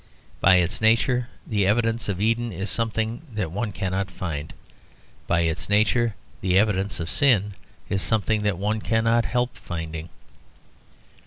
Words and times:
By 0.39 0.55
its 0.55 0.81
nature 0.81 1.27
the 1.45 1.67
evidence 1.67 2.09
of 2.09 2.19
Eden 2.19 2.51
is 2.51 2.71
something 2.71 3.21
that 3.35 3.51
one 3.51 3.71
cannot 3.71 4.09
find. 4.09 4.51
By 5.27 5.41
its 5.41 5.69
nature 5.69 6.15
the 6.41 6.57
evidence 6.57 6.99
of 6.99 7.07
sin 7.11 7.53
is 7.87 8.01
something 8.01 8.41
that 8.41 8.57
one 8.57 8.81
cannot 8.81 9.25
help 9.25 9.55
finding. 9.55 10.09